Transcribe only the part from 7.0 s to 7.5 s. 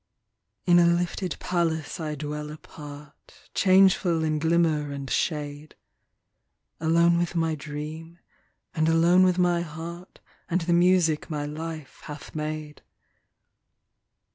with